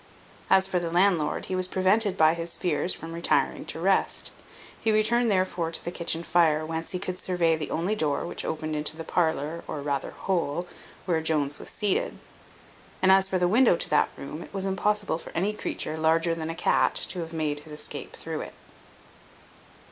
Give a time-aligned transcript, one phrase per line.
[0.49, 4.31] As for the landlord, he was prevented by his fears from retiring to rest.
[4.79, 8.43] He returned therefore to the kitchen fire, whence he could survey the only door which
[8.43, 10.65] opened into the parlour, or rather hole,
[11.05, 12.17] where Jones was seated;
[12.99, 16.33] and as for the window to that room, it was impossible for any creature larger
[16.33, 18.55] than a cat to have made his escape through it.